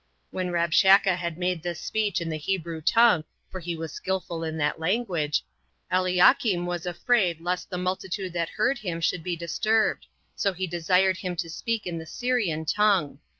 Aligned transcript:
When 0.31 0.49
Rabshakeh 0.49 1.15
had 1.17 1.37
made 1.37 1.61
this 1.61 1.79
speech 1.79 2.21
in 2.21 2.29
the 2.29 2.37
Hebrew 2.39 2.81
tongue, 2.81 3.23
for 3.51 3.59
he 3.59 3.75
was 3.75 3.91
skillful 3.93 4.43
in 4.43 4.57
that 4.57 4.79
language, 4.79 5.43
Eliakim 5.91 6.65
was 6.65 6.87
afraid 6.87 7.39
lest 7.39 7.69
the 7.69 7.77
multitude 7.77 8.33
that 8.33 8.49
heard 8.49 8.79
him 8.79 8.99
should 8.99 9.21
be 9.21 9.35
disturbed; 9.35 10.07
so 10.35 10.53
he 10.53 10.65
desired 10.65 11.17
him 11.17 11.35
to 11.35 11.51
speak 11.51 11.85
in 11.85 11.99
the 11.99 12.07
Syrian 12.07 12.65
tongue. 12.65 13.19